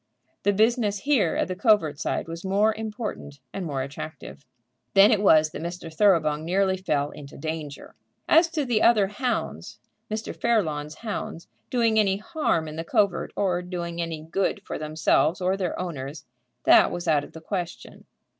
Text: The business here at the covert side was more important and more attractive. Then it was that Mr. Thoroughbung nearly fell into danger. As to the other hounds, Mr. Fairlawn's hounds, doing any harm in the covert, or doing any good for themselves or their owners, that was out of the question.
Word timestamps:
The 0.41 0.51
business 0.51 0.97
here 1.01 1.35
at 1.35 1.47
the 1.47 1.55
covert 1.55 1.99
side 1.99 2.27
was 2.27 2.43
more 2.43 2.73
important 2.73 3.39
and 3.53 3.67
more 3.67 3.83
attractive. 3.83 4.43
Then 4.95 5.11
it 5.11 5.21
was 5.21 5.51
that 5.51 5.61
Mr. 5.61 5.93
Thoroughbung 5.93 6.43
nearly 6.43 6.75
fell 6.75 7.11
into 7.11 7.37
danger. 7.37 7.93
As 8.27 8.49
to 8.49 8.65
the 8.65 8.81
other 8.81 9.05
hounds, 9.05 9.77
Mr. 10.09 10.35
Fairlawn's 10.35 10.95
hounds, 10.95 11.47
doing 11.69 11.99
any 11.99 12.17
harm 12.17 12.67
in 12.67 12.77
the 12.77 12.83
covert, 12.83 13.31
or 13.35 13.61
doing 13.61 14.01
any 14.01 14.23
good 14.23 14.63
for 14.65 14.79
themselves 14.79 15.39
or 15.39 15.55
their 15.55 15.79
owners, 15.79 16.25
that 16.63 16.89
was 16.91 17.07
out 17.07 17.23
of 17.23 17.33
the 17.33 17.39
question. 17.41 18.05